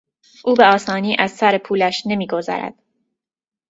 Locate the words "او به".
0.45-0.65